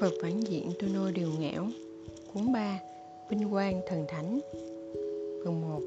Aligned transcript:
vật 0.00 0.12
phản 0.22 0.40
diện 0.40 0.70
tôi 0.78 0.90
nôi 0.90 1.12
điều 1.12 1.28
ngẽo. 1.40 1.66
Cuốn 2.34 2.52
3 2.52 2.80
Vinh 3.28 3.50
quang 3.50 3.80
thần 3.86 4.04
thánh. 4.08 4.40
Phần 5.44 5.60
1 5.60 5.80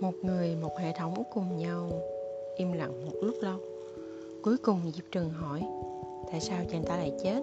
Một 0.00 0.14
người, 0.22 0.56
một 0.62 0.78
hệ 0.78 0.92
thống 0.92 1.22
cùng 1.34 1.58
nhau 1.58 1.90
Im 2.56 2.72
lặng 2.72 3.06
một 3.06 3.16
lúc 3.22 3.34
lâu. 3.40 3.58
Cuối 4.42 4.56
cùng 4.56 4.80
Diệp 4.96 5.04
Trừng 5.12 5.30
hỏi 5.30 5.62
Tại 6.30 6.40
sao 6.40 6.64
chàng 6.70 6.84
ta 6.84 6.96
lại 6.96 7.12
chết? 7.22 7.42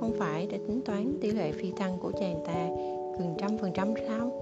Không 0.00 0.12
phải 0.18 0.46
để 0.50 0.58
tính 0.58 0.80
toán 0.84 1.18
tỷ 1.20 1.30
lệ 1.30 1.52
phi 1.52 1.72
thăng 1.76 1.98
của 1.98 2.12
chàng 2.20 2.42
ta 2.46 2.68
Gần 3.18 3.34
trăm 3.38 3.58
phần 3.58 3.70
trăm 3.74 3.94
sao? 4.08 4.32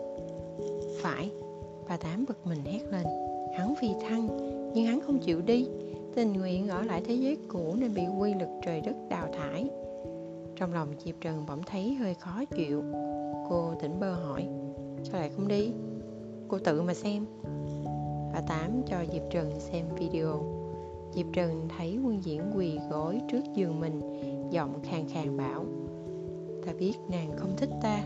Phải. 1.00 1.30
Bà 1.89 1.96
Tám 1.96 2.25
bực 2.29 2.46
mình 2.46 2.62
hét 2.64 2.80
lên 2.90 3.04
Hắn 3.58 3.75
phi 3.80 3.89
thăng 4.08 4.29
Nhưng 4.75 4.86
hắn 4.86 5.00
không 5.00 5.18
chịu 5.18 5.40
đi. 5.40 5.66
Tình 6.14 6.32
nguyện 6.32 6.68
ở 6.68 6.82
lại 6.82 7.03
thế 7.07 7.14
giới 7.14 7.36
cũ 7.48 7.75
Nên 7.79 7.94
bị 7.94 8.03
quy 8.18 8.35
lực 8.35 8.48
trời 8.66 8.80
đất 8.80 8.94
đào 9.08 9.29
thải 9.32 9.71
trong 10.57 10.72
lòng 10.72 10.89
Diệp 11.04 11.14
Trần 11.21 11.46
bỗng 11.46 11.63
thấy 11.63 11.94
hơi 11.94 12.14
khó 12.14 12.44
chịu. 12.57 12.82
Cô 13.49 13.75
tỉnh 13.81 14.00
bơ 14.00 14.12
hỏi, 14.12 14.49
Sao 15.03 15.21
lại 15.21 15.31
không 15.36 15.49
đi? 15.49 15.72
Cô 16.49 16.58
tự 16.58 16.82
mà 16.82 16.95
xem. 16.95 17.26
Bà 18.32 18.40
Tám 18.49 18.82
cho 18.86 18.96
Diệp 19.12 19.22
Trần 19.31 19.61
xem 19.61 19.86
video. 19.98 20.43
Diệp 21.14 21.26
Trần 21.32 21.68
thấy 21.76 21.98
quân 22.04 22.25
diễn 22.25 22.53
quỳ 22.57 22.79
gối 22.90 23.21
trước 23.32 23.43
giường 23.54 23.81
mình, 23.81 24.00
Giọng 24.50 24.82
khàn 24.82 25.09
khàn 25.09 25.36
bảo, 25.36 25.64
Ta 26.67 26.73
biết 26.79 26.93
nàng 27.11 27.32
không 27.36 27.57
thích 27.57 27.71
ta. 27.82 28.04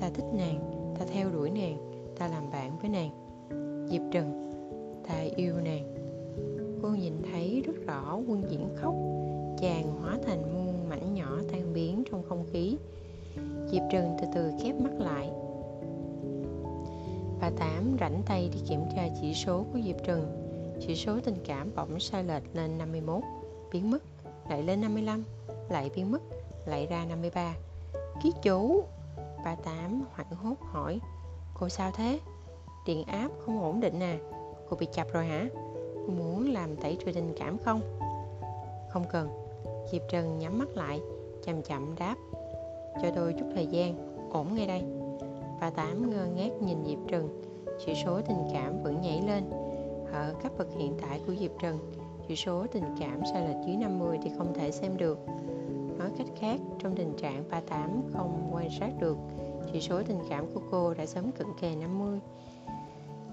Ta 0.00 0.10
thích 0.14 0.26
nàng, 0.32 0.70
Ta 0.98 1.04
theo 1.12 1.30
đuổi 1.30 1.50
nàng, 1.50 1.78
Ta 2.18 2.28
làm 2.28 2.50
bạn 2.50 2.78
với 2.80 2.90
nàng. 2.90 3.10
Diệp 3.90 4.02
Trần, 4.12 4.50
Ta 5.08 5.14
yêu 5.36 5.54
nàng. 5.64 5.94
Cô 6.82 6.88
nhìn 6.88 7.14
thấy 7.32 7.62
rất 7.66 7.86
rõ 7.86 8.16
quân 8.16 8.42
diễn 8.50 8.68
khóc, 8.76 8.94
Chàng 9.60 9.84
hóa 10.00 10.18
thành 10.26 10.59
nhỏ 11.14 11.38
tan 11.52 11.72
biến 11.72 12.04
trong 12.10 12.22
không 12.28 12.44
khí. 12.52 12.76
Diệp 13.66 13.82
Trần 13.92 14.16
từ 14.20 14.26
từ 14.34 14.50
khép 14.62 14.74
mắt 14.74 14.92
lại. 14.98 15.30
Bà 17.40 17.50
Tám 17.50 17.96
rảnh 18.00 18.22
tay 18.26 18.50
đi 18.52 18.60
kiểm 18.68 18.80
tra 18.96 19.08
chỉ 19.20 19.34
số 19.34 19.64
của 19.72 19.78
Diệp 19.84 19.96
Trần 20.04 20.50
Chỉ 20.80 20.96
số 20.96 21.20
tình 21.24 21.36
cảm 21.46 21.70
bỗng 21.76 22.00
sai 22.00 22.24
lệch 22.24 22.42
lên 22.52 22.78
51 22.78 23.22
Biến 23.72 23.90
mất, 23.90 24.02
Lại 24.50 24.62
lên 24.62 24.80
55 24.80 25.24
Lại 25.68 25.90
biến 25.94 26.12
mất, 26.12 26.22
Lại 26.66 26.86
ra 26.86 27.04
53 27.08 27.54
Ký 28.22 28.32
chú! 28.42 28.82
Bà 29.44 29.54
Tám 29.54 30.04
hoảng 30.12 30.30
hốt 30.42 30.54
hỏi. 30.60 31.00
Cô 31.54 31.68
sao 31.68 31.90
thế? 31.94 32.20
Điện 32.86 33.04
áp 33.04 33.28
không 33.44 33.62
ổn 33.62 33.80
định 33.80 34.00
à? 34.00 34.18
Cô 34.68 34.76
bị 34.76 34.86
chập 34.92 35.12
rồi 35.12 35.26
hả? 35.26 35.48
Cô 36.06 36.12
muốn 36.12 36.52
làm 36.52 36.76
tẩy 36.76 36.98
trừ 37.04 37.12
tình 37.12 37.34
cảm 37.38 37.58
không? 37.58 37.80
Không 38.90 39.04
cần. 39.12 39.39
Diệp 39.92 40.02
Trần 40.08 40.38
nhắm 40.38 40.58
mắt 40.58 40.68
lại 40.76 41.00
Chậm 41.44 41.62
chậm 41.62 41.94
đáp. 41.98 42.16
Cho 43.02 43.10
tôi 43.14 43.34
chút 43.38 43.46
thời 43.54 43.66
gian 43.66 44.10
Ổn 44.32 44.54
ngay 44.54 44.66
đây. 44.66 44.82
Bà 45.60 45.70
Tám 45.70 46.10
ngơ 46.10 46.26
ngác 46.26 46.50
nhìn 46.62 46.84
Diệp 46.84 46.98
Trần 47.08 47.42
Chỉ 47.86 47.94
số 48.04 48.20
tình 48.20 48.44
cảm 48.52 48.82
vẫn 48.82 49.00
nhảy 49.00 49.22
lên. 49.26 49.44
Ở 50.12 50.34
cấp 50.42 50.52
bậc 50.58 50.68
hiện 50.76 50.96
tại 51.02 51.20
của 51.26 51.34
Diệp 51.34 51.50
Trần 51.62 51.78
Chỉ 52.28 52.36
số 52.36 52.66
tình 52.72 52.84
cảm 53.00 53.20
sai 53.32 53.48
lệch 53.48 53.66
dưới 53.66 53.76
50 53.76 54.18
thì 54.22 54.30
không 54.38 54.54
thể 54.54 54.70
xem 54.70 54.96
được. 54.96 55.18
Nói 55.98 56.10
cách 56.18 56.26
khác, 56.40 56.60
trong 56.78 56.96
tình 56.96 57.14
trạng 57.16 57.44
bà 57.50 57.60
Tám 57.60 58.02
không 58.12 58.50
quan 58.52 58.70
sát 58.70 58.90
được 59.00 59.16
Chỉ 59.72 59.80
số 59.80 60.02
tình 60.02 60.20
cảm 60.30 60.46
của 60.54 60.60
cô 60.70 60.94
đã 60.94 61.06
sớm 61.06 61.32
cận 61.32 61.46
kề 61.60 61.74
50 61.76 62.20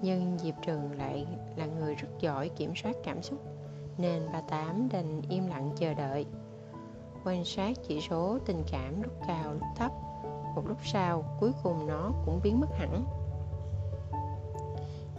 Nhưng 0.01 0.37
Diệp 0.39 0.55
Trần 0.65 0.91
lại 0.97 1.27
là 1.55 1.65
người 1.65 1.95
rất 1.95 2.09
giỏi 2.19 2.49
kiểm 2.49 2.71
soát 2.75 2.95
cảm 3.03 3.21
xúc 3.21 3.39
Nên 3.97 4.21
bà 4.33 4.41
Tám 4.41 4.89
đành 4.91 5.21
im 5.29 5.47
lặng 5.47 5.71
chờ 5.79 5.93
đợi 5.93 6.25
quan 7.27 7.45
sát 7.45 7.77
chỉ 7.87 8.01
số 8.01 8.37
tình 8.45 8.63
cảm 8.71 9.01
lúc 9.01 9.13
cao, 9.27 9.53
lúc 9.53 9.63
thấp. 9.75 9.91
Một 10.55 10.67
lúc 10.67 10.77
sau, 10.83 11.23
cuối 11.39 11.51
cùng 11.63 11.87
nó 11.87 12.11
cũng 12.25 12.39
biến 12.43 12.59
mất 12.59 12.67
hẳn. 12.73 13.05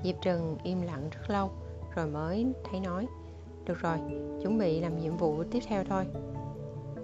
Diệp 0.05 0.15
trần 0.23 0.59
im 0.63 0.83
lặng 0.83 1.11
rất 1.11 1.31
lâu, 1.31 1.51
rồi 1.95 2.07
mới 2.07 2.53
thấy 2.71 2.81
nói, 2.81 3.07
được 3.65 3.79
rồi, 3.79 3.99
chuẩn 4.43 4.59
bị 4.59 4.81
làm 4.81 4.99
nhiệm 4.99 5.17
vụ 5.17 5.45
tiếp 5.51 5.61
theo 5.69 5.85
thôi. 5.89 6.07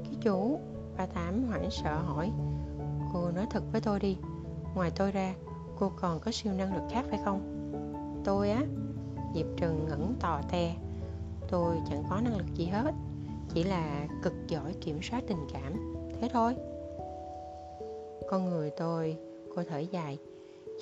Ký 0.04 0.16
chủ, 0.20 0.60
ba 0.96 1.06
tám 1.06 1.44
hoảng 1.48 1.70
sợ 1.70 1.94
hỏi, 1.94 2.32
cô 3.12 3.30
nói 3.30 3.46
thật 3.50 3.62
với 3.72 3.80
tôi 3.80 4.00
đi, 4.00 4.16
ngoài 4.74 4.90
tôi 4.96 5.12
ra, 5.12 5.34
cô 5.78 5.92
còn 6.00 6.20
có 6.20 6.30
siêu 6.30 6.52
năng 6.52 6.74
lực 6.74 6.82
khác 6.90 7.04
phải 7.10 7.18
không? 7.24 7.40
Tôi 8.24 8.50
á? 8.50 8.62
Diệp 9.34 9.46
trần 9.56 9.86
ngẩn 9.88 10.14
tò 10.20 10.40
te, 10.50 10.74
tôi 11.48 11.76
chẳng 11.88 12.04
có 12.10 12.20
năng 12.20 12.36
lực 12.36 12.54
gì 12.54 12.66
hết 12.66 12.94
chỉ 13.54 13.62
là 13.62 14.08
cực 14.22 14.32
giỏi 14.48 14.74
kiểm 14.80 14.98
soát 15.02 15.22
tình 15.26 15.46
cảm, 15.52 15.94
thế 16.20 16.28
thôi. 16.32 16.54
Con 18.26 18.50
người 18.50 18.70
tôi, 18.70 19.16
cô 19.54 19.62
thở 19.68 19.78
dài, 19.78 20.18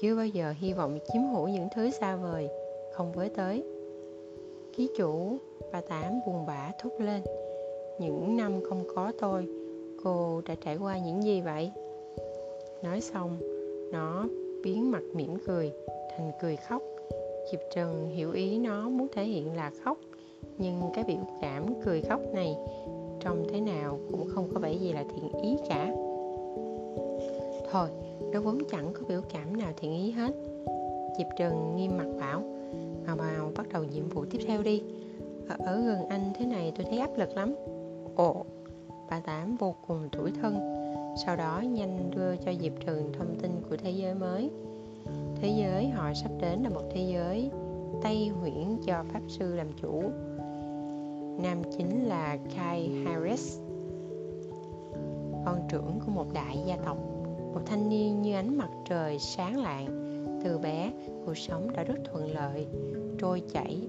chưa 0.01 0.17
bao 0.17 0.27
giờ 0.27 0.55
hy 0.59 0.73
vọng 0.73 0.99
chiếm 1.13 1.23
hữu 1.23 1.49
những 1.49 1.69
thứ 1.75 1.91
xa 1.91 2.17
vời, 2.17 2.49
không 2.93 3.13
với 3.13 3.29
tới. 3.29 3.65
Ký 4.77 4.91
chủ, 4.97 5.37
bà 5.73 5.81
tám 5.81 6.21
buồn 6.27 6.47
bã 6.47 6.71
thúc 6.83 7.01
lên, 7.01 7.23
những 7.99 8.37
năm 8.37 8.61
không 8.69 8.85
có 8.95 9.13
tôi, 9.21 9.47
cô 10.05 10.43
đã 10.47 10.55
trải 10.65 10.77
qua 10.77 10.99
những 10.99 11.23
gì 11.23 11.41
vậy? 11.41 11.73
Nói 12.83 13.01
xong, 13.01 13.39
nó 13.93 14.27
biến 14.63 14.91
mặt 14.91 15.03
mỉm 15.13 15.39
cười, 15.47 15.73
thành 16.11 16.33
cười 16.43 16.57
khóc. 16.57 16.83
Diệp 17.53 17.61
trần 17.75 18.09
hiểu 18.09 18.33
ý 18.33 18.59
nó 18.59 18.89
muốn 18.89 19.09
thể 19.13 19.25
hiện 19.25 19.57
là 19.57 19.71
khóc 19.85 19.99
nhưng 20.63 20.91
cái 20.95 21.05
biểu 21.05 21.25
cảm 21.41 21.83
cười 21.85 22.01
khóc 22.01 22.21
này 22.33 22.57
trông 23.21 23.47
thế 23.53 23.61
nào 23.61 23.99
cũng 24.11 24.29
không 24.29 24.49
có 24.55 24.61
vẻ 24.61 24.73
gì 24.73 24.93
là 24.93 25.05
thiện 25.15 25.43
ý 25.43 25.57
cả. 25.69 25.95
Thôi 27.71 27.89
nó 28.33 28.41
vốn 28.41 28.59
chẳng 28.71 28.93
có 28.93 29.01
biểu 29.09 29.21
cảm 29.33 29.57
nào 29.57 29.73
thiện 29.77 29.93
ý 29.93 30.11
hết. 30.11 30.35
Diệp 31.19 31.27
trần 31.39 31.77
nghiêm 31.77 31.99
mặt 31.99 32.07
bảo 32.21 32.43
mau 33.07 33.17
mau 33.17 33.51
bắt 33.57 33.67
đầu 33.73 33.85
nhiệm 33.85 34.09
vụ 34.09 34.25
tiếp 34.25 34.39
theo 34.47 34.63
đi. 34.63 34.83
Ở, 35.49 35.57
ở 35.59 35.81
gần 35.81 36.09
anh 36.09 36.33
thế 36.39 36.47
này 36.47 36.73
tôi 36.77 36.87
thấy 36.91 36.99
áp 36.99 37.19
lực 37.19 37.37
lắm. 37.37 37.55
Ồ 38.17 38.45
bà 39.11 39.21
tám 39.21 39.57
vô 39.57 39.75
cùng 39.87 40.09
tủi 40.13 40.31
thân 40.43 40.55
sau 41.27 41.37
đó 41.37 41.61
nhanh 41.61 42.11
đưa 42.17 42.37
cho 42.37 42.53
diệp 42.61 42.73
trần 42.87 43.13
thông 43.19 43.37
tin 43.43 43.51
của 43.71 43.77
thế 43.77 43.91
giới 43.91 44.15
mới. 44.15 44.51
Thế 45.41 45.49
giới 45.59 45.89
họ 45.89 46.13
sắp 46.15 46.31
đến 46.41 46.63
là 46.63 46.69
một 46.69 46.83
thế 46.95 47.01
giới 47.13 47.51
tây 48.03 48.29
huyễn 48.29 48.81
do 48.81 49.05
pháp 49.13 49.21
sư 49.29 49.55
làm 49.55 49.67
chủ 49.83 50.03
nam 51.39 51.63
chính 51.77 52.05
là 52.05 52.39
Kai 52.57 52.91
Harris, 53.05 53.59
con 55.45 55.61
trưởng 55.69 56.01
của 56.07 56.13
một 56.13 56.27
đại 56.33 56.59
gia 56.67 56.77
tộc, 56.77 56.97
một 57.55 57.61
thanh 57.67 57.89
niên 57.89 58.23
như 58.23 58.35
ánh 58.35 58.59
mặt 58.59 58.71
trời 58.89 59.19
sáng 59.19 59.63
lạng. 59.63 59.87
Từ 60.45 60.59
bé, 60.59 60.93
cuộc 61.27 61.39
sống 61.39 61.73
đã 61.73 61.85
rất 61.85 61.95
thuận 62.05 62.35
lợi, 62.35 62.67
trôi 63.19 63.43
chảy. 63.53 63.81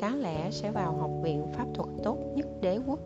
Đáng 0.00 0.20
lẽ 0.20 0.50
sẽ 0.50 0.70
vào 0.70 0.92
học 0.92 1.10
viện 1.22 1.46
pháp 1.56 1.66
thuật 1.74 1.88
tốt 2.04 2.18
nhất 2.34 2.46
đế 2.60 2.78
quốc 2.86 2.98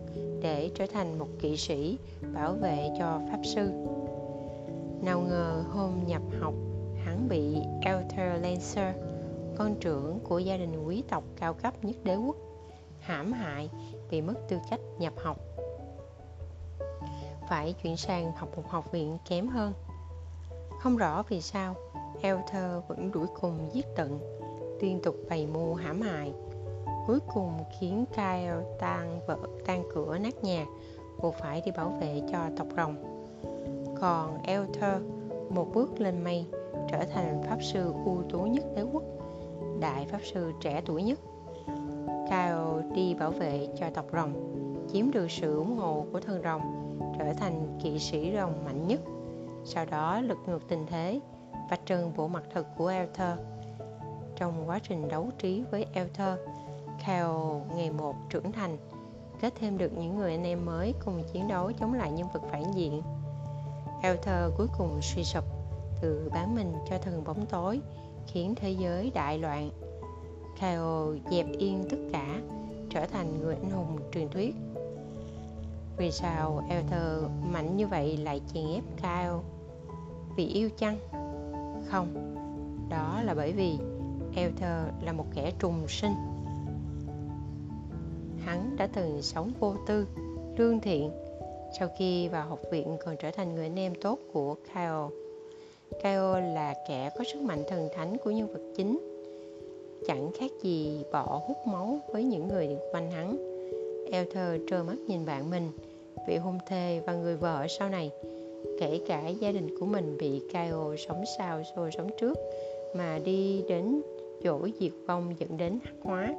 để 0.42 0.70
trở 0.74 0.86
thành 0.86 1.18
một 1.18 1.28
kỵ 1.38 1.56
sĩ 1.56 1.98
bảo 2.34 2.52
vệ 2.52 2.88
cho 2.98 3.20
pháp 3.30 3.40
sư. 3.44 3.70
Nào 5.02 5.20
ngờ 5.20 5.64
hôm 5.70 5.90
nhập 6.06 6.22
học, 6.40 6.54
hắn 7.04 7.28
bị 7.28 7.56
Elter 7.82 8.42
Lancer, 8.42 8.94
con 9.56 9.74
trưởng 9.80 10.18
của 10.24 10.38
gia 10.38 10.56
đình 10.56 10.84
quý 10.86 11.02
tộc 11.10 11.24
cao 11.36 11.54
cấp 11.54 11.84
nhất 11.84 11.96
đế 12.04 12.16
quốc 12.16 12.36
hãm 13.02 13.32
hại 13.32 13.70
vì 14.10 14.22
mất 14.22 14.34
tư 14.48 14.58
cách 14.70 14.80
nhập 14.98 15.12
học. 15.16 15.36
Phải 17.48 17.72
chuyển 17.82 17.96
sang 17.96 18.32
học 18.32 18.48
một 18.56 18.68
học 18.68 18.92
viện 18.92 19.18
kém 19.28 19.48
hơn. 19.48 19.72
Không 20.80 20.96
rõ 20.96 21.22
vì 21.28 21.40
sao 21.40 21.74
Elther 22.20 22.70
vẫn 22.88 23.10
đuổi 23.12 23.26
cùng 23.40 23.68
giết 23.72 23.86
tận, 23.96 24.18
liên 24.80 25.02
tục 25.02 25.16
bày 25.30 25.46
mưu 25.46 25.74
hãm 25.74 26.00
hại. 26.00 26.32
Cuối 27.06 27.18
cùng 27.34 27.64
khiến 27.80 28.04
Kyle 28.16 28.56
tan 28.78 29.20
vỡ, 29.26 29.38
tan 29.66 29.84
cửa 29.94 30.18
nát 30.18 30.44
nhà, 30.44 30.66
buộc 31.22 31.34
phải 31.34 31.62
đi 31.64 31.70
bảo 31.70 31.98
vệ 32.00 32.22
cho 32.32 32.38
tộc 32.56 32.66
rồng. 32.76 32.96
Còn 34.00 34.42
Elther 34.42 35.02
một 35.50 35.68
bước 35.74 36.00
lên 36.00 36.24
mây, 36.24 36.46
trở 36.92 37.04
thành 37.04 37.42
pháp 37.42 37.58
sư 37.62 37.92
ưu 38.04 38.22
tú 38.30 38.38
nhất 38.40 38.64
đế 38.76 38.82
quốc, 38.82 39.02
đại 39.80 40.06
pháp 40.06 40.20
sư 40.32 40.52
trẻ 40.60 40.82
tuổi 40.86 41.02
nhất. 41.02 41.18
Kyle 42.32 42.94
đi 42.94 43.14
bảo 43.14 43.30
vệ 43.30 43.68
cho 43.78 43.90
tộc 43.94 44.04
rồng, 44.12 44.32
chiếm 44.92 45.10
được 45.10 45.30
sự 45.30 45.56
ủng 45.56 45.76
hộ 45.76 46.06
của 46.12 46.20
thần 46.20 46.42
rồng, 46.42 46.62
trở 47.18 47.32
thành 47.32 47.78
kỵ 47.82 47.98
sĩ 47.98 48.32
rồng 48.36 48.64
mạnh 48.64 48.88
nhất. 48.88 49.00
Sau 49.64 49.84
đó 49.84 50.20
lật 50.20 50.38
ngược 50.46 50.68
tình 50.68 50.86
thế, 50.86 51.20
vạch 51.70 51.86
trần 51.86 52.12
bộ 52.16 52.28
mặt 52.28 52.42
thật 52.54 52.66
của 52.76 52.86
Elther. 52.86 53.38
Trong 54.36 54.68
quá 54.68 54.78
trình 54.78 55.08
đấu 55.08 55.30
trí 55.38 55.62
với 55.70 55.86
Elther, 55.92 56.38
Kyle 57.06 57.26
ngày 57.76 57.90
một 57.90 58.14
trưởng 58.30 58.52
thành, 58.52 58.76
kết 59.40 59.52
thêm 59.60 59.78
được 59.78 59.92
những 59.98 60.16
người 60.16 60.30
anh 60.30 60.44
em 60.44 60.64
mới 60.64 60.94
cùng 61.04 61.22
chiến 61.32 61.48
đấu 61.48 61.72
chống 61.72 61.94
lại 61.94 62.12
nhân 62.12 62.26
vật 62.34 62.42
phản 62.50 62.62
diện. 62.74 63.02
Elther 64.02 64.52
cuối 64.56 64.66
cùng 64.78 64.98
suy 65.02 65.24
sụp, 65.24 65.44
tự 66.02 66.30
bán 66.34 66.54
mình 66.54 66.72
cho 66.90 66.98
thần 66.98 67.24
bóng 67.24 67.46
tối, 67.46 67.80
khiến 68.26 68.54
thế 68.54 68.70
giới 68.70 69.10
đại 69.14 69.38
loạn 69.38 69.70
Kyle 70.62 71.20
dẹp 71.30 71.46
yên 71.58 71.84
tất 71.90 71.96
cả 72.12 72.40
trở 72.90 73.06
thành 73.06 73.40
người 73.40 73.54
anh 73.54 73.70
hùng 73.70 73.98
truyền 74.12 74.28
thuyết. 74.28 74.54
Vì 75.96 76.10
sao 76.10 76.64
Elther 76.70 77.22
mạnh 77.52 77.76
như 77.76 77.86
vậy 77.86 78.16
lại 78.16 78.40
chèn 78.54 78.64
ép 78.74 78.84
Kyle? 78.96 79.38
Vì 80.36 80.46
yêu 80.46 80.70
chăng? 80.78 80.98
Không 81.86 82.34
đó 82.90 83.22
là 83.24 83.34
bởi 83.34 83.52
vì 83.52 83.78
Elther 84.34 84.86
là 85.02 85.12
một 85.12 85.26
kẻ 85.34 85.52
trùng 85.58 85.88
sinh. 85.88 86.14
Hắn 88.44 88.76
đã 88.76 88.86
từng 88.86 89.22
sống 89.22 89.52
vô 89.60 89.74
tư 89.86 90.06
lương 90.56 90.80
thiện. 90.80 91.10
Sau 91.78 91.88
khi 91.98 92.28
vào 92.28 92.48
học 92.48 92.60
viện 92.70 92.96
còn 93.04 93.16
trở 93.22 93.30
thành 93.30 93.54
người 93.54 93.66
anh 93.66 93.78
em 93.78 93.92
tốt 94.02 94.18
của 94.32 94.54
Kyle. 94.54 95.08
Kyle 96.02 96.54
là 96.54 96.74
kẻ 96.88 97.10
có 97.18 97.24
sức 97.32 97.42
mạnh 97.42 97.62
thần 97.68 97.88
thánh 97.96 98.16
của 98.24 98.30
nhân 98.30 98.52
vật 98.52 98.72
chính, 98.76 99.12
chẳng 100.06 100.30
khác 100.34 100.50
gì 100.62 101.04
bỏ 101.12 101.40
hút 101.46 101.56
máu 101.66 101.98
với 102.12 102.24
những 102.24 102.48
người 102.48 102.68
quanh 102.92 103.10
hắn. 103.10 103.36
Elther 104.12 104.60
trơ 104.70 104.82
mắt 104.82 104.96
nhìn 105.06 105.26
bạn 105.26 105.50
mình, 105.50 105.70
vị 106.28 106.36
hôn 106.36 106.58
thê 106.68 107.00
và 107.06 107.14
người 107.14 107.36
vợ 107.36 107.66
sau 107.68 107.88
này, 107.88 108.10
kể 108.80 109.00
cả 109.06 109.28
gia 109.28 109.52
đình 109.52 109.78
của 109.78 109.86
mình 109.86 110.16
bị 110.18 110.40
Kyle 110.52 110.96
sống 110.98 111.24
sao 111.38 111.62
rồi 111.76 111.90
sống 111.90 112.10
trước 112.20 112.38
mà 112.96 113.18
đi 113.24 113.62
đến 113.68 114.02
chỗ 114.42 114.68
diệt 114.80 114.92
vong 115.06 115.34
dẫn 115.38 115.56
đến 115.56 115.78
hắc 115.84 115.94
hóa. 116.02 116.34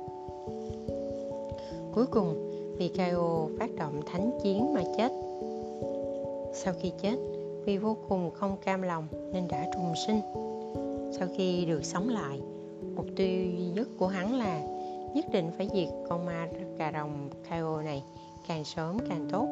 Cuối 1.93 2.05
cùng, 2.05 2.49
vì 2.77 2.87
Kyle 2.87 3.17
phát 3.59 3.75
động 3.75 4.01
thánh 4.05 4.31
chiến 4.43 4.73
mà 4.73 4.83
chết. 4.97 5.11
Sau 6.53 6.73
khi 6.81 6.91
chết, 7.01 7.15
vì 7.65 7.77
vô 7.77 7.97
cùng 8.09 8.31
không 8.31 8.57
cam 8.65 8.81
lòng 8.81 9.07
nên 9.33 9.47
đã 9.47 9.65
trùng 9.73 9.93
sinh. 10.07 10.19
Sau 11.11 11.27
khi 11.37 11.65
được 11.65 11.85
sống 11.85 12.09
lại, 12.09 12.39
mục 12.95 13.05
tiêu 13.15 13.51
duy 13.51 13.65
nhất 13.65 13.87
của 13.97 14.07
hắn 14.07 14.33
là 14.35 14.61
nhất 15.15 15.25
định 15.31 15.51
phải 15.57 15.69
diệt 15.73 15.89
con 16.09 16.25
ma 16.25 16.47
cà 16.77 16.91
rồng 16.91 17.29
Kaio 17.49 17.81
này 17.81 18.03
càng 18.47 18.63
sớm 18.63 18.97
càng 19.09 19.27
tốt, 19.31 19.47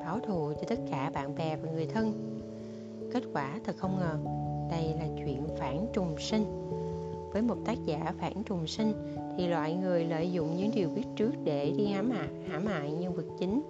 báo 0.00 0.18
thù 0.26 0.52
cho 0.60 0.66
tất 0.68 0.78
cả 0.90 1.10
bạn 1.14 1.34
bè 1.34 1.56
và 1.56 1.70
người 1.70 1.86
thân. 1.86 2.12
Kết 3.12 3.22
quả 3.32 3.60
thật 3.64 3.76
không 3.76 3.98
ngờ, 3.98 4.18
đây 4.70 4.94
là 4.98 5.06
chuyện 5.18 5.46
phản 5.58 5.86
trùng 5.92 6.14
sinh. 6.18 6.44
Với 7.32 7.42
một 7.42 7.56
tác 7.64 7.78
giả 7.86 8.14
phản 8.18 8.42
trùng 8.42 8.66
sinh 8.66 8.92
thì 9.36 9.46
loại 9.46 9.74
người 9.74 10.04
lợi 10.04 10.32
dụng 10.32 10.56
những 10.56 10.70
điều 10.74 10.88
biết 10.88 11.04
trước 11.16 11.32
để 11.44 11.72
đi 11.76 11.86
hãm 11.86 12.10
hại, 12.10 12.28
hãm 12.48 12.66
hại 12.66 12.92
nhân 12.92 13.14
vật 13.14 13.26
chính 13.38 13.62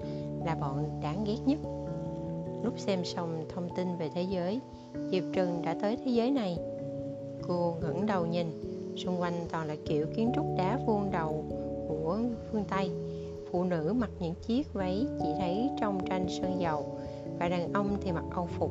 là 0.44 0.54
bọn 0.54 1.00
đáng 1.02 1.24
ghét 1.24 1.38
nhất. 1.46 1.58
Lúc 2.62 2.78
xem 2.78 3.04
xong 3.04 3.44
thông 3.54 3.68
tin 3.76 3.96
về 3.96 4.10
thế 4.14 4.22
giới, 4.22 4.60
Diệp 5.10 5.22
Trừng 5.32 5.62
đã 5.64 5.76
tới 5.82 5.96
thế 6.04 6.10
giới 6.10 6.30
này. 6.30 6.58
Cô 7.42 7.76
ngẩng 7.82 8.06
đầu 8.06 8.26
nhìn, 8.26 8.46
xung 8.96 9.20
quanh 9.20 9.46
toàn 9.50 9.66
là 9.66 9.76
kiểu 9.84 10.06
kiến 10.16 10.32
trúc 10.34 10.46
đá 10.58 10.78
vuông 10.87 11.10
đầu 11.10 11.44
của 11.88 12.19
phương 12.52 12.64
Tây. 12.64 12.90
Phụ 13.52 13.64
nữ 13.64 13.93
mặc 13.96 14.10
những 14.19 14.34
chiếc 14.34 14.72
váy 14.72 15.06
chỉ 15.22 15.28
thấy 15.38 15.70
trong 15.81 16.06
tranh 16.06 16.26
sơn 16.28 16.60
dầu 16.60 16.98
và 17.38 17.48
đàn 17.48 17.72
ông 17.72 17.96
thì 18.00 18.12
mặc 18.12 18.25
âu 18.31 18.46
phục, 18.46 18.70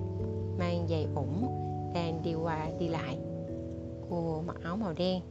mang 0.60 0.88
giày 0.90 1.08
ủng, 1.16 1.48
đang 1.94 2.22
đi 2.24 2.34
qua 2.34 2.68
đi 2.80 2.88
lại. 2.88 3.18
Cô 4.10 4.42
mặc 4.48 4.56
áo 4.64 4.78
màu 4.78 4.94
đen, 4.94 5.22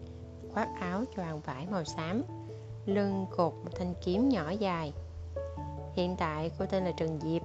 khoác 0.52 0.68
áo 0.80 1.04
choàng 1.16 1.40
vải 1.40 1.66
màu 1.70 1.84
xám, 1.84 2.22
lưng 2.86 3.26
cột 3.36 3.52
một 3.52 3.70
thanh 3.74 3.94
kiếm 4.04 4.28
nhỏ 4.28 4.50
dài. 4.50 4.92
Hiện 5.94 6.16
tại 6.18 6.50
cô 6.58 6.66
tên 6.70 6.84
là 6.84 6.92
Trần 6.96 7.20
Diệp, 7.20 7.42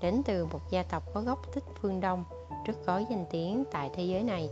đến 0.00 0.22
từ 0.24 0.46
một 0.46 0.60
gia 0.70 0.82
tộc 0.82 1.02
có 1.14 1.20
gốc 1.20 1.54
tích 1.54 1.64
phương 1.80 2.00
Đông, 2.00 2.24
rất 2.66 2.74
có 2.86 3.02
danh 3.10 3.24
tiếng 3.30 3.64
tại 3.72 3.90
thế 3.94 4.04
giới 4.04 4.22
này. 4.22 4.48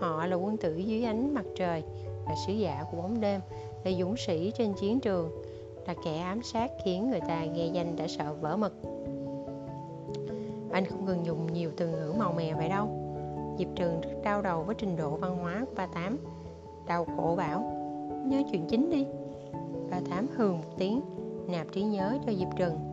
Họ 0.00 0.26
là 0.26 0.36
quân 0.36 0.56
tử 0.56 0.76
dưới 0.76 1.04
ánh 1.04 1.34
mặt 1.34 1.44
trời, 1.56 1.82
là 2.26 2.34
sứ 2.46 2.52
giả 2.52 2.84
của 2.90 2.96
bóng 2.96 3.20
đêm, 3.20 3.40
là 3.84 3.90
dũng 3.98 4.16
sĩ 4.16 4.52
trên 4.58 4.72
chiến 4.74 5.00
trường, 5.00 5.30
là 5.86 5.94
kẻ 6.04 6.18
ám 6.18 6.42
sát 6.42 6.70
khiến 6.84 7.10
người 7.10 7.20
ta 7.20 7.44
nghe 7.44 7.66
danh 7.66 7.96
đã 7.96 8.06
sợ 8.08 8.34
vỡ 8.40 8.56
mật 8.56 8.72
Anh 10.72 10.84
không 10.84 11.06
cần 11.06 11.26
dùng 11.26 11.52
nhiều 11.52 11.70
từ 11.76 11.88
ngữ 11.88 12.14
màu 12.18 12.32
mè 12.32 12.54
vậy 12.54 12.68
đâu. 12.68 12.88
Diệp 13.58 13.68
Trường 13.76 14.00
rất 14.00 14.10
đau 14.24 14.42
đầu 14.42 14.62
với 14.62 14.74
trình 14.78 14.96
độ 14.96 15.10
văn 15.10 15.36
hóa 15.36 15.64
của 15.68 15.74
ba 15.76 15.86
tám. 15.86 16.18
Đau 16.86 17.04
khổ 17.16 17.34
bảo 17.36 17.60
nhớ 18.26 18.42
chuyện 18.50 18.66
chính 18.68 18.90
đi. 18.90 19.06
Bà 19.90 20.00
thám 20.10 20.26
hừ 20.36 20.52
một 20.52 20.78
tiếng 20.78 21.00
nạp 21.46 21.66
trí 21.72 21.82
nhớ 21.82 22.18
cho 22.26 22.32
diệp 22.32 22.48
trần 22.56 22.88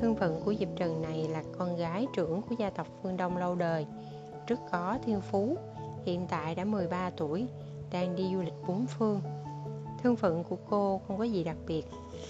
thân 0.00 0.14
phận 0.14 0.40
của 0.44 0.54
diệp 0.54 0.68
trần 0.76 1.02
này 1.02 1.28
là 1.28 1.42
con 1.58 1.76
gái 1.76 2.06
trưởng 2.16 2.42
của 2.42 2.54
gia 2.58 2.70
tộc 2.70 2.86
phương 3.02 3.16
đông 3.16 3.36
lâu 3.36 3.54
đời 3.54 3.86
rất 4.46 4.60
có 4.72 4.98
thiên 5.04 5.20
phú 5.20 5.56
hiện 6.06 6.26
tại 6.26 6.54
đã 6.54 6.64
13 6.64 7.10
tuổi 7.16 7.46
đang 7.92 8.16
đi 8.16 8.30
du 8.32 8.42
lịch 8.42 8.54
bốn 8.66 8.86
phương. 8.86 9.20
Thân 10.02 10.16
phận 10.16 10.44
của 10.44 10.56
cô 10.70 11.00
không 11.08 11.18
có 11.18 11.24
gì 11.24 11.44
đặc 11.44 11.56
biệt 11.66 11.84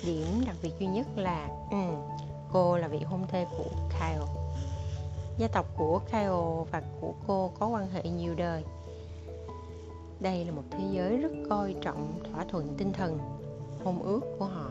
điểm 0.06 0.26
đặc 0.46 0.56
biệt 0.62 0.72
duy 0.78 0.86
nhất 0.86 1.06
là 1.16 1.48
ừ, 1.70 1.76
cô 2.52 2.78
là 2.78 2.88
vị 2.88 2.98
hôn 2.98 3.26
thê 3.28 3.46
của 3.58 3.70
Kyle. 3.88 4.26
Gia 5.38 5.48
tộc 5.48 5.66
của 5.76 6.00
Kyle 6.10 6.64
và 6.70 6.82
của 7.00 7.12
cô 7.26 7.50
có 7.58 7.66
quan 7.66 7.90
hệ 7.90 8.02
nhiều 8.02 8.34
đời. 8.34 8.64
Đây 10.20 10.44
là 10.44 10.52
một 10.52 10.62
thế 10.70 10.84
giới 10.90 11.16
rất 11.16 11.32
coi 11.50 11.74
trọng 11.80 12.20
thỏa 12.32 12.44
thuận 12.44 12.74
tinh 12.78 12.92
thần. 12.92 13.18
Hôn 13.84 14.02
ước 14.02 14.20
của 14.38 14.44
họ 14.44 14.70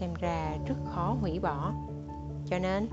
xem 0.00 0.14
ra 0.20 0.56
rất 0.66 0.74
khó 0.94 1.16
hủy 1.20 1.38
bỏ. 1.38 1.72
Cho 2.46 2.58
nên 2.58 2.88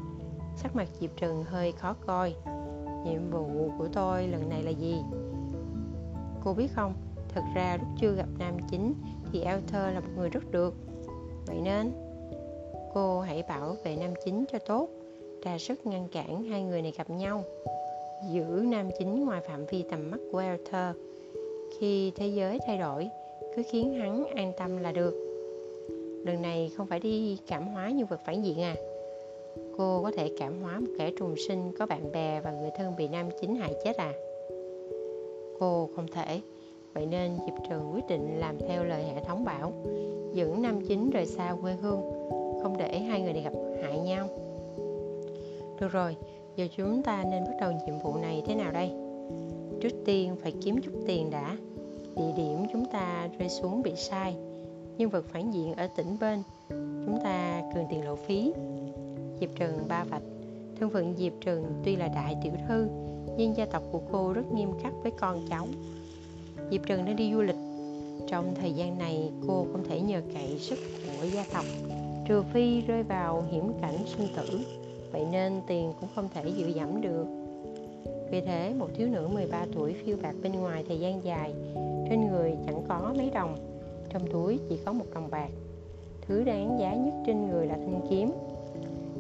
sắc 0.55 0.75
mặt 0.75 0.87
diệp 0.99 1.09
trừng 1.17 1.43
hơi 1.43 1.71
khó 1.71 1.95
coi. 2.05 2.35
Nhiệm 3.05 3.31
vụ 3.31 3.71
của 3.77 3.87
tôi 3.93 4.27
lần 4.27 4.49
này 4.49 4.63
là 4.63 4.71
gì? 4.71 4.95
Cô 6.43 6.53
biết 6.53 6.67
không? 6.75 6.93
Thật 7.33 7.41
ra 7.55 7.77
lúc 7.79 7.88
chưa 8.01 8.15
gặp 8.15 8.27
nam 8.39 8.57
chính 8.71 8.93
thì 9.31 9.41
Elther 9.41 9.93
là 9.93 9.99
một 9.99 10.09
người 10.17 10.29
rất 10.29 10.51
được. 10.51 10.73
Vậy 11.47 11.57
nên, 11.63 11.91
cô 12.93 13.19
hãy 13.19 13.43
bảo 13.49 13.75
vệ 13.83 13.95
nam 13.95 14.13
chính 14.25 14.45
cho 14.51 14.59
tốt, 14.59 14.89
ra 15.43 15.57
sức 15.57 15.85
ngăn 15.85 16.07
cản 16.11 16.43
hai 16.43 16.63
người 16.63 16.81
này 16.81 16.93
gặp 16.97 17.09
nhau, 17.09 17.43
giữ 18.29 18.63
nam 18.65 18.89
chính 18.99 19.25
ngoài 19.25 19.41
phạm 19.41 19.65
vi 19.65 19.83
tầm 19.91 20.11
mắt 20.11 20.19
của 20.31 20.38
Elther 20.38 20.95
khi 21.79 22.11
thế 22.15 22.27
giới 22.27 22.59
thay 22.67 22.77
đổi, 22.77 23.09
cứ 23.55 23.63
khiến 23.71 23.93
hắn 23.93 24.25
an 24.25 24.53
tâm 24.57 24.77
là 24.77 24.91
được. 24.91 25.27
Lần 26.25 26.41
này 26.41 26.71
không 26.77 26.88
phải 26.88 26.99
đi 26.99 27.38
cảm 27.47 27.67
hóa 27.67 27.89
nhân 27.89 28.07
vật 28.07 28.19
phản 28.25 28.41
diện 28.41 28.61
à. 28.61 28.75
Cô 29.77 30.03
có 30.03 30.11
thể 30.17 30.35
cảm 30.39 30.61
hóa 30.61 30.79
một 30.79 30.91
kẻ 30.99 31.11
trùng 31.19 31.35
sinh 31.47 31.71
có 31.79 31.85
bạn 31.85 32.11
bè 32.11 32.41
và 32.41 32.51
người 32.51 32.69
thân 32.77 32.93
bị 32.97 33.07
nam 33.07 33.29
chính 33.41 33.55
hại 33.55 33.73
chết 33.83 33.97
à? 33.97 34.13
Vô 35.61 35.89
không 35.95 36.07
thể. 36.07 36.41
Vậy 36.93 37.05
nên 37.05 37.31
diệp 37.45 37.53
trường 37.69 37.91
quyết 37.93 38.07
định 38.07 38.39
làm 38.39 38.55
theo 38.67 38.83
lời 38.83 39.03
hệ 39.03 39.23
thống 39.23 39.45
bảo 39.45 39.73
dẫn 40.33 40.61
nam 40.61 40.81
chính 40.87 41.09
rời 41.09 41.25
xa 41.25 41.55
quê 41.62 41.74
hương, 41.81 42.01
không 42.63 42.75
để 42.77 43.00
hai 43.00 43.21
người 43.21 43.33
này 43.33 43.41
gặp 43.41 43.53
hại 43.81 44.00
nhau. 44.00 44.27
Được 45.79 45.91
rồi, 45.91 46.15
giờ 46.55 46.67
chúng 46.77 47.03
ta 47.03 47.24
nên 47.31 47.43
bắt 47.43 47.53
đầu 47.62 47.71
nhiệm 47.71 48.00
vụ 48.00 48.15
này 48.15 48.43
thế 48.45 48.55
nào 48.55 48.71
đây? 48.71 48.91
Trước 49.81 50.05
tiên 50.05 50.36
phải 50.41 50.53
kiếm 50.62 50.81
chút 50.81 50.91
tiền 51.07 51.29
đã. 51.29 51.57
Địa 52.15 52.31
điểm 52.38 52.65
chúng 52.74 52.86
ta 52.86 53.29
rơi 53.39 53.50
xuống 53.50 53.81
bị 53.81 53.95
sai, 53.95 54.36
nhân 54.97 55.09
vật 55.09 55.25
phản 55.25 55.51
diện 55.51 55.74
ở 55.74 55.88
tỉnh 55.97 56.17
bên, 56.21 56.43
chúng 57.05 57.19
ta 57.24 57.62
cần 57.75 57.86
tiền 57.89 58.05
lộ 58.05 58.15
phí. 58.15 58.53
Diệp 59.39 59.50
trần 59.55 59.86
ba 59.88 60.03
vạch. 60.03 60.24
Thân 60.79 60.89
phận 60.89 61.15
diệp 61.17 61.33
trần 61.41 61.81
tuy 61.83 61.95
là 61.95 62.07
đại 62.07 62.36
tiểu 62.43 62.53
thư 62.67 62.88
nhưng 63.37 63.57
gia 63.57 63.65
tộc 63.65 63.83
của 63.91 64.01
cô 64.11 64.33
rất 64.33 64.51
nghiêm 64.51 64.69
khắc 64.83 64.93
với 65.03 65.11
con 65.11 65.45
cháu. 65.49 65.67
Diệp 66.71 66.81
trần 66.87 67.05
đã 67.05 67.13
đi 67.13 67.33
du 67.33 67.41
lịch. 67.41 67.55
Trong 68.27 68.55
thời 68.55 68.73
gian 68.73 68.97
này, 68.97 69.31
cô 69.47 69.65
không 69.71 69.83
thể 69.83 70.01
nhờ 70.01 70.21
cậy 70.33 70.59
sức 70.59 70.79
của 71.05 71.25
gia 71.25 71.45
tộc, 71.53 71.65
trừ 72.27 72.43
phi 72.53 72.81
rơi 72.81 73.03
vào 73.03 73.43
hiểm 73.51 73.71
cảnh 73.81 73.97
sinh 74.05 74.27
tử. 74.35 74.59
Vậy 75.11 75.25
nên 75.31 75.61
tiền 75.67 75.93
cũng 75.99 76.09
không 76.15 76.29
thể 76.33 76.49
dự 76.49 76.67
dẫm 76.67 77.01
được. 77.01 77.25
Vì 78.31 78.41
thế, 78.41 78.73
một 78.77 78.87
thiếu 78.95 79.07
nữ 79.07 79.27
13 79.27 79.65
tuổi 79.75 79.95
phiêu 80.05 80.17
bạc 80.21 80.35
bên 80.43 80.51
ngoài 80.51 80.83
thời 80.87 80.99
gian 80.99 81.23
dài, 81.23 81.53
trên 82.09 82.27
người 82.27 82.55
chẳng 82.65 82.83
có 82.87 83.13
mấy 83.17 83.29
đồng. 83.29 83.55
Trong 84.09 84.27
túi 84.31 84.59
chỉ 84.69 84.77
có 84.85 84.93
một 84.93 85.05
đồng 85.13 85.29
bạc. 85.31 85.49
Thứ 86.21 86.43
đáng 86.43 86.77
giá 86.79 86.95
nhất 86.95 87.13
trên 87.25 87.47
người 87.49 87.67
là 87.67 87.75
thanh 87.75 88.01
kiếm. 88.09 88.31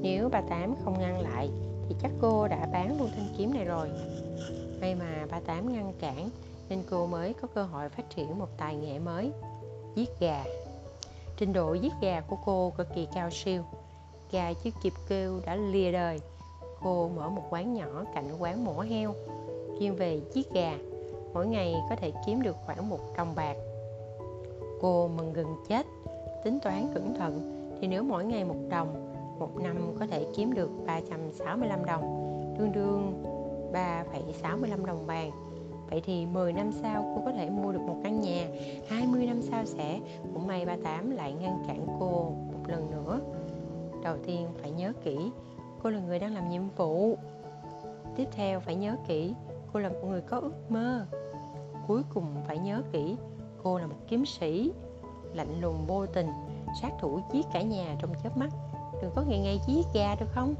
Nếu 0.01 0.29
bà 0.29 0.41
tám 0.41 0.75
không 0.83 0.99
ngăn 0.99 1.21
lại 1.21 1.49
thì 1.91 1.97
chắc 2.01 2.11
cô 2.21 2.47
đã 2.47 2.67
bán 2.73 2.99
luôn 2.99 3.09
thanh 3.15 3.27
kiếm 3.37 3.53
này 3.53 3.65
rồi. 3.65 3.89
May 4.81 4.95
mà 4.95 5.27
bà 5.31 5.39
tám 5.39 5.73
ngăn 5.73 5.93
cản, 5.99 6.29
nên 6.69 6.83
cô 6.89 7.05
mới 7.07 7.33
có 7.33 7.47
cơ 7.55 7.63
hội 7.63 7.89
phát 7.89 8.09
triển 8.15 8.39
một 8.39 8.47
tài 8.57 8.75
nghệ 8.75 8.99
mới, 8.99 9.31
giết 9.95 10.09
gà. 10.19 10.43
Trình 11.37 11.53
độ 11.53 11.73
giết 11.73 11.93
gà 12.01 12.21
của 12.21 12.37
cô 12.45 12.73
cực 12.77 12.87
kỳ 12.95 13.07
cao 13.13 13.29
siêu. 13.29 13.63
Gà 14.31 14.53
chưa 14.63 14.69
kịp 14.83 14.93
kêu 15.09 15.39
đã 15.45 15.55
lìa 15.55 15.91
đời. 15.91 16.19
Cô 16.81 17.09
mở 17.15 17.29
một 17.29 17.43
quán 17.49 17.73
nhỏ 17.73 18.03
cạnh 18.15 18.35
quán 18.39 18.65
mổ 18.65 18.79
heo, 18.79 19.15
chuyên 19.79 19.95
về 19.95 20.21
giết 20.33 20.53
gà. 20.53 20.77
Mỗi 21.33 21.47
ngày 21.47 21.75
có 21.89 21.95
thể 21.95 22.11
kiếm 22.25 22.41
được 22.41 22.55
khoảng 22.65 22.89
một 22.89 22.99
đồng 23.17 23.35
bạc. 23.35 23.55
Cô 24.81 25.07
mừng 25.07 25.33
gần 25.33 25.47
chết, 25.67 25.85
tính 26.43 26.59
toán 26.63 26.91
cẩn 26.93 27.13
thận, 27.19 27.57
thì 27.81 27.87
nếu 27.87 28.03
mỗi 28.03 28.25
ngày 28.25 28.45
một 28.45 28.57
đồng 28.69 29.10
một 29.41 29.61
năm 29.61 29.95
có 29.99 30.07
thể 30.07 30.25
kiếm 30.35 30.53
được 30.53 30.69
365 30.85 31.85
đồng 31.85 32.01
tương 32.57 32.71
đương 32.71 33.23
3,65 33.73 34.85
đồng 34.85 35.05
vàng. 35.05 35.31
Vậy 35.89 36.01
thì 36.05 36.25
10 36.25 36.53
năm 36.53 36.71
sau 36.71 37.13
cô 37.15 37.21
có 37.25 37.31
thể 37.31 37.49
mua 37.49 37.71
được 37.71 37.81
một 37.81 37.95
căn 38.03 38.21
nhà 38.21 38.47
20 38.89 39.25
năm 39.25 39.41
sau 39.41 39.65
sẽ 39.65 39.99
Cũng 40.33 40.47
may 40.47 40.65
38 40.65 41.11
lại 41.11 41.33
ngăn 41.33 41.63
cản 41.67 41.87
cô 41.99 42.29
một 42.29 42.67
lần 42.67 42.91
nữa. 42.91 43.19
Đầu 44.03 44.17
tiên 44.25 44.47
phải 44.61 44.71
nhớ 44.71 44.93
kỹ 45.03 45.31
cô 45.83 45.89
là 45.89 45.99
người 45.99 46.19
đang 46.19 46.35
làm 46.35 46.49
nhiệm 46.49 46.69
vụ. 46.77 47.17
Tiếp 48.15 48.27
theo 48.31 48.59
phải 48.59 48.75
nhớ 48.75 48.95
kỹ 49.07 49.33
cô 49.73 49.79
là 49.79 49.89
một 49.89 49.99
người 50.09 50.21
có 50.21 50.39
ước 50.39 50.71
mơ. 50.71 51.05
Cuối 51.87 52.01
cùng 52.13 52.25
phải 52.47 52.57
nhớ 52.57 52.81
kỹ 52.91 53.15
cô 53.63 53.79
là 53.79 53.87
một 53.87 53.97
kiếm 54.07 54.25
sĩ 54.25 54.71
lạnh 55.33 55.61
lùng 55.61 55.85
vô 55.87 56.05
tình 56.05 56.27
sát 56.81 56.91
thủ 56.99 57.19
giết 57.33 57.45
cả 57.53 57.61
nhà 57.61 57.95
trong 57.99 58.13
chớp 58.23 58.37
mắt 58.37 58.49
đừng 59.01 59.11
có 59.15 59.21
ngày 59.21 59.39
ngày 59.39 59.59
giết 59.67 59.85
gà 59.93 60.15
được 60.15 60.25
không? 60.31 60.55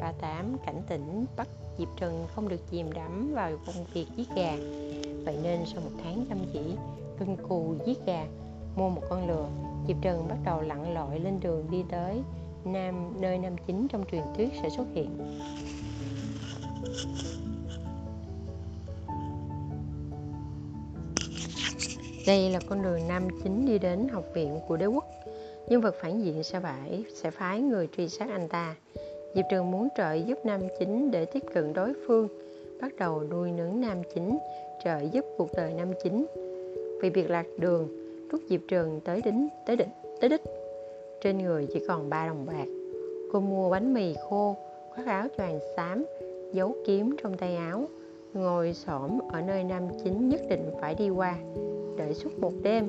Bà 0.00 0.12
tám 0.12 0.56
cảnh 0.66 0.82
tỉnh 0.88 1.26
bắt 1.36 1.48
diệp 1.78 1.88
trần 1.96 2.26
không 2.34 2.48
được 2.48 2.70
chìm 2.70 2.92
đắm 2.92 3.34
vào 3.34 3.50
công 3.66 3.84
việc 3.92 4.06
giết 4.16 4.28
gà. 4.36 4.56
Vậy 5.24 5.38
nên 5.42 5.60
sau 5.66 5.82
một 5.84 5.90
tháng 6.04 6.26
chăm 6.28 6.38
chỉ, 6.52 6.60
cưng 7.18 7.36
cù 7.48 7.74
giết 7.86 8.06
gà, 8.06 8.26
mua 8.76 8.88
một 8.88 9.02
con 9.08 9.28
lừa, 9.28 9.48
diệp 9.88 9.96
trần 10.02 10.28
bắt 10.28 10.36
đầu 10.44 10.60
lặn 10.60 10.94
lội 10.94 11.20
lên 11.20 11.40
đường 11.40 11.66
đi 11.70 11.84
tới 11.90 12.22
nam, 12.64 13.20
nơi 13.20 13.38
nam 13.38 13.56
chính 13.66 13.88
trong 13.88 14.04
truyền 14.10 14.22
thuyết 14.36 14.48
sẽ 14.62 14.70
xuất 14.70 14.86
hiện. 14.94 15.38
Đây 22.26 22.50
là 22.50 22.60
con 22.68 22.82
đường 22.82 23.08
nam 23.08 23.28
chính 23.42 23.66
đi 23.66 23.78
đến 23.78 24.08
học 24.08 24.24
viện 24.34 24.60
của 24.68 24.76
đế 24.76 24.86
quốc 24.86 25.04
nhân 25.68 25.80
vật 25.80 25.94
phản 26.00 26.24
diện 26.24 26.42
sẽ 26.42 26.60
phải, 26.60 27.04
sẽ 27.14 27.30
phái 27.30 27.60
người 27.60 27.88
truy 27.96 28.08
sát 28.08 28.28
anh 28.30 28.48
ta. 28.48 28.74
Diệp 29.34 29.44
trường 29.50 29.70
muốn 29.70 29.88
trợ 29.96 30.12
giúp 30.12 30.38
nam 30.44 30.60
chính 30.78 31.10
để 31.10 31.24
tiếp 31.24 31.42
cận 31.54 31.72
đối 31.72 31.92
phương, 32.06 32.28
bắt 32.80 32.92
đầu 32.98 33.22
nuôi 33.30 33.50
nướng 33.50 33.80
nam 33.80 33.98
chính, 34.14 34.38
trợ 34.84 35.00
giúp 35.12 35.24
cuộc 35.36 35.48
đời 35.56 35.72
nam 35.76 35.92
chính. 36.02 36.26
Vì 37.02 37.10
việc 37.10 37.30
lạc 37.30 37.46
đường 37.58 37.88
lúc 38.30 38.40
diệp 38.48 38.60
trường 38.68 39.00
tới 39.04 39.22
đính, 39.24 39.48
tới 39.66 39.76
đích 39.76 39.88
tới 40.20 40.30
đích. 40.30 40.42
Trên 41.20 41.38
người 41.38 41.66
chỉ 41.72 41.84
còn 41.88 42.10
3 42.10 42.26
đồng 42.26 42.46
bạc. 42.46 42.66
Cô 43.32 43.40
mua 43.40 43.70
bánh 43.70 43.94
mì 43.94 44.14
khô, 44.28 44.56
khoác 44.94 45.06
áo 45.06 45.28
choàng 45.36 45.58
xám, 45.76 46.04
giấu 46.52 46.76
kiếm 46.86 47.16
trong 47.22 47.36
tay 47.36 47.56
áo, 47.56 47.84
ngồi 48.34 48.74
xổm 48.74 49.18
ở 49.32 49.40
nơi 49.40 49.64
nam 49.64 49.82
chính 50.04 50.28
nhất 50.28 50.40
định 50.48 50.70
phải 50.80 50.94
đi 50.94 51.08
qua, 51.08 51.38
đợi 51.96 52.14
suốt 52.14 52.38
một 52.38 52.52
đêm. 52.62 52.88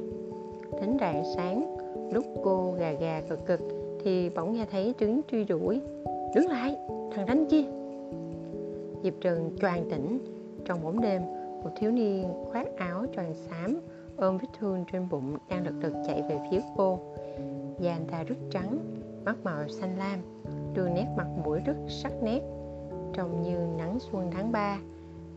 Đến 0.81 0.97
rạng 0.99 1.23
sáng 1.35 1.78
lúc 2.11 2.25
cô 2.43 2.75
gà 2.79 2.91
gà 2.91 3.21
cực 3.29 3.45
cực 3.45 3.59
thì 4.03 4.29
bỗng 4.29 4.53
nghe 4.53 4.65
thấy 4.71 4.93
trứng 4.99 5.21
truy 5.31 5.43
đuổi. 5.43 5.81
Đứng 6.35 6.47
lại, 6.47 6.77
thằng 7.15 7.25
đánh 7.25 7.45
kia. 7.49 7.63
Diệp 9.03 9.13
trần 9.21 9.51
choàng 9.61 9.89
tỉnh. 9.89 10.19
Trong 10.65 10.83
bóng 10.83 11.01
đêm, 11.01 11.21
một 11.63 11.71
thiếu 11.79 11.91
niên 11.91 12.33
khoác 12.51 12.67
áo 12.77 13.05
choàng 13.15 13.33
xám, 13.33 13.79
ôm 14.17 14.37
vết 14.37 14.47
thương 14.59 14.85
trên 14.91 15.09
bụng 15.09 15.37
đang 15.49 15.65
lật 15.65 15.73
đật 15.81 15.93
chạy 16.07 16.21
về 16.29 16.39
phía 16.51 16.61
cô. 16.77 16.99
Da 17.79 17.93
anh 17.93 18.05
ta 18.11 18.23
rất 18.23 18.35
trắng, 18.51 18.77
mắt 19.25 19.35
màu 19.43 19.67
xanh 19.67 19.97
lam 19.97 20.19
đường 20.73 20.93
nét 20.93 21.07
mặt 21.17 21.27
mũi 21.45 21.59
rất 21.59 21.75
sắc 21.87 22.23
nét. 22.23 22.41
Trông 23.13 23.43
như 23.43 23.57
nắng 23.77 23.97
xuân 23.99 24.31
tháng 24.31 24.51
3 24.51 24.79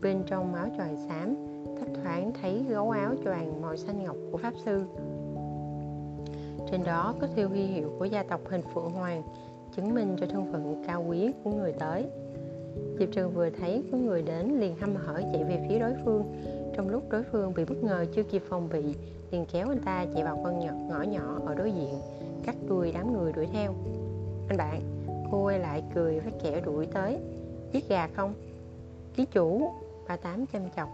bên 0.01 0.23
trong 0.27 0.55
áo 0.55 0.67
choàng 0.77 0.97
xám, 1.07 1.35
thấp 1.79 1.87
thoáng 2.03 2.31
thấy 2.41 2.65
gấu 2.69 2.89
áo 2.89 3.13
choàng 3.23 3.61
màu 3.61 3.75
xanh 3.75 4.03
ngọc 4.03 4.15
của 4.31 4.37
pháp 4.37 4.53
sư 4.65 4.83
trên 6.71 6.83
đó 6.83 7.15
có 7.21 7.27
thiêu 7.35 7.49
huy 7.49 7.63
hiệu 7.65 7.91
của 7.99 8.05
gia 8.05 8.23
tộc 8.23 8.41
hình 8.49 8.61
phượng 8.73 8.91
hoàng 8.91 9.23
chứng 9.75 9.95
minh 9.95 10.15
cho 10.19 10.27
thân 10.27 10.51
phận 10.51 10.83
cao 10.87 11.05
quý 11.07 11.31
của 11.43 11.51
người 11.51 11.73
tới. 11.73 12.05
Diệp 12.99 13.09
trần 13.11 13.31
vừa 13.33 13.49
thấy 13.49 13.83
có 13.91 13.97
người 13.97 14.21
đến 14.21 14.59
liền 14.59 14.75
hăm 14.75 14.95
hở 14.95 15.21
chạy 15.33 15.43
về 15.43 15.65
phía 15.69 15.79
đối 15.79 15.93
phương. 16.05 16.23
Trong 16.75 16.89
lúc 16.89 17.09
đối 17.09 17.23
phương 17.23 17.53
bị 17.53 17.65
bất 17.65 17.83
ngờ 17.83 18.05
chưa 18.15 18.23
kịp 18.23 18.43
phòng 18.49 18.69
bị 18.69 18.95
liền 19.31 19.45
kéo 19.45 19.69
anh 19.69 19.81
ta 19.85 20.05
chạy 20.13 20.23
vào 20.23 20.41
con 20.43 20.59
nhỏ, 20.59 20.71
ngõ 20.89 21.01
nhỏ 21.01 21.39
ở 21.45 21.55
đối 21.55 21.71
diện 21.71 21.93
cắt 22.45 22.55
đuôi 22.67 22.91
đám 22.91 23.13
người 23.13 23.33
đuổi 23.33 23.47
theo. 23.53 23.73
Anh 24.49 24.57
bạn 24.57 24.81
cô 25.31 25.43
quay 25.43 25.59
lại 25.59 25.83
cười 25.95 26.19
với 26.19 26.33
kẻ 26.43 26.61
đuổi 26.65 26.85
tới 26.85 27.19
giết 27.71 27.89
gà 27.89 28.07
không? 28.15 28.33
Ký 29.15 29.25
chủ 29.25 29.71
ba 30.07 30.15
tám 30.15 30.45
chăm 30.45 30.61
chọc. 30.75 30.89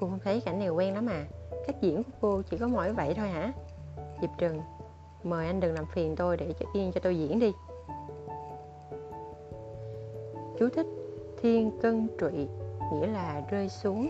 Cô 0.00 0.06
không 0.06 0.18
thấy 0.24 0.40
cảnh 0.40 0.58
này 0.58 0.68
quen 0.68 0.94
lắm 0.94 1.06
à? 1.06 1.24
Cách 1.66 1.76
diễn 1.80 2.02
của 2.02 2.10
cô 2.20 2.42
chỉ 2.50 2.56
có 2.56 2.68
mỗi 2.68 2.92
vậy 2.92 3.14
thôi 3.14 3.28
hả? 3.28 3.52
Diệp 4.20 4.30
trừng 4.38 4.60
mời 5.26 5.46
anh 5.46 5.60
đừng 5.60 5.74
làm 5.74 5.86
phiền 5.86 6.16
tôi, 6.16 6.36
để 6.36 6.52
cho 6.60 6.66
yên 6.74 6.92
cho 6.92 7.00
tôi 7.00 7.18
diễn 7.18 7.38
đi. 7.38 7.52
Chú 10.58 10.68
thích, 10.68 10.86
thiên 11.42 11.70
cân 11.82 12.08
trụy, 12.20 12.48
nghĩa 12.92 13.06
là 13.06 13.42
rơi 13.50 13.68
xuống. 13.68 14.08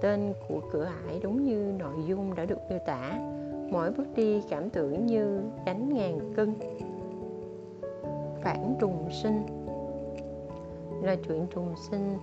Tên 0.00 0.32
của 0.48 0.60
cửa 0.72 0.88
ải 1.06 1.20
đúng 1.22 1.44
như 1.44 1.72
nội 1.78 1.94
dung 2.06 2.34
đã 2.34 2.44
được 2.44 2.58
miêu 2.70 2.78
tả. 2.86 3.18
Mỗi 3.70 3.90
bước 3.90 4.06
đi 4.16 4.42
cảm 4.50 4.70
tưởng 4.70 5.06
như 5.06 5.40
đánh 5.64 5.94
ngàn 5.94 6.32
cân. 6.36 6.54
Phản 8.42 8.76
trùng 8.80 9.08
sinh. 9.22 9.42
Là 11.02 11.16
chuyện 11.28 11.46
trùng 11.54 11.74
sinh, 11.90 12.18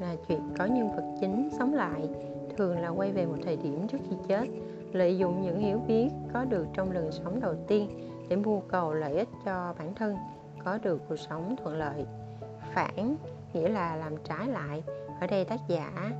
là 0.00 0.16
chuyện 0.28 0.40
có 0.58 0.64
nhân 0.64 0.88
vật 0.96 1.14
chính 1.20 1.48
sống 1.58 1.74
lại, 1.74 2.08
thường 2.56 2.78
là 2.78 2.88
quay 2.88 3.12
về 3.12 3.26
một 3.26 3.36
thời 3.44 3.56
điểm 3.56 3.88
trước 3.88 3.98
khi 4.10 4.16
chết 4.28 4.46
lợi 4.92 5.18
dụng 5.18 5.42
những 5.42 5.58
hiểu 5.60 5.78
biết 5.78 6.08
có 6.32 6.44
được 6.44 6.66
trong 6.74 6.92
lần 6.92 7.12
sống 7.12 7.40
đầu 7.40 7.54
tiên 7.68 8.10
để 8.28 8.36
mưu 8.36 8.60
cầu 8.68 8.92
lợi 8.92 9.14
ích 9.14 9.28
cho 9.44 9.74
bản 9.78 9.94
thân, 9.94 10.16
có 10.64 10.78
được 10.82 11.00
cuộc 11.08 11.16
sống 11.16 11.56
thuận 11.62 11.78
lợi. 11.78 12.06
Phản 12.74 13.16
nghĩa 13.52 13.68
là 13.68 13.96
làm 13.96 14.16
trái 14.16 14.48
lại. 14.48 14.82
Ở 15.20 15.26
đây 15.26 15.44
tác 15.44 15.60
giả, 15.68 16.12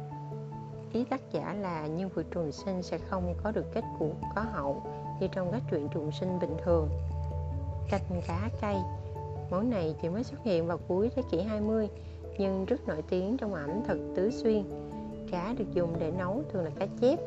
ý 0.93 1.05
tác 1.05 1.21
giả 1.33 1.55
là 1.61 1.87
nhân 1.87 2.11
vật 2.15 2.27
trùng 2.31 2.53
sinh 2.53 2.83
sẽ 2.83 2.99
không 2.99 3.35
có 3.43 3.53
được 3.53 3.67
kết 3.75 3.85
cục 3.99 4.17
có 4.35 4.41
hậu 4.53 4.83
như 5.21 5.27
trong 5.33 5.53
các 5.53 5.63
truyện 5.71 5.89
trùng 5.89 6.13
sinh 6.13 6.39
bình 6.41 6.57
thường. 6.65 6.89
Canh 7.91 8.23
cá 8.27 8.49
cay, 8.61 8.77
món 9.51 9.71
này 9.71 9.95
chỉ 10.03 10.09
mới 10.09 10.25
xuất 10.25 10.43
hiện 10.43 10.67
vào 10.67 10.79
cuối 10.89 11.11
thế 11.17 11.23
kỷ 11.31 11.43
20 11.43 11.89
nhưng 12.39 12.65
rất 12.65 12.89
nổi 12.89 13.03
tiếng 13.11 13.37
trong 13.37 13.55
ẩm 13.55 13.71
thực 13.89 13.99
tứ 14.17 14.31
xuyên. 14.31 14.65
Cá 15.31 15.55
được 15.59 15.73
dùng 15.73 15.95
để 15.99 16.13
nấu 16.19 16.43
thường 16.53 16.65
là 16.65 16.71
cá 16.79 16.87
chép 17.01 17.19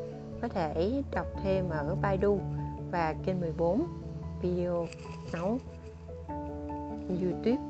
có 0.48 0.54
thể 0.54 1.02
đọc 1.12 1.26
thêm 1.42 1.68
ở 1.70 1.94
Baidu 2.02 2.40
và 2.90 3.14
kênh 3.24 3.40
14 3.40 3.86
video 4.42 4.86
nấu 5.32 5.58
YouTube. 7.08 7.65